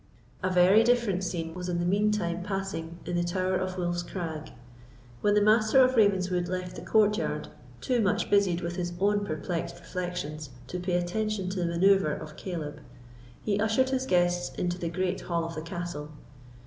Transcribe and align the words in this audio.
A 0.41 0.49
very 0.49 0.83
different 0.83 1.23
scene 1.23 1.53
was 1.53 1.69
in 1.69 1.77
the 1.79 1.85
mean 1.85 2.09
time 2.09 2.41
passing 2.41 2.97
in 3.05 3.15
the 3.15 3.23
Tower 3.23 3.55
of 3.57 3.77
Wolf's 3.77 4.01
Crag. 4.01 4.49
When 5.21 5.35
the 5.35 5.43
Master 5.43 5.79
of 5.83 5.95
Ravenswood 5.95 6.47
left 6.47 6.75
the 6.75 6.81
courtyard, 6.81 7.49
too 7.81 8.01
much 8.01 8.27
busied 8.27 8.61
with 8.61 8.77
his 8.77 8.93
own 8.99 9.23
perplexed 9.23 9.79
reflections 9.79 10.49
to 10.65 10.79
pay 10.79 10.93
attention 10.95 11.49
to 11.51 11.59
the 11.63 11.71
manœuvre 11.75 12.19
of 12.19 12.35
Caleb, 12.35 12.81
he 13.43 13.59
ushered 13.59 13.91
his 13.91 14.07
guests 14.07 14.55
into 14.55 14.79
the 14.79 14.89
great 14.89 15.21
hall 15.21 15.45
of 15.45 15.53
the 15.53 15.61
castle. 15.61 16.09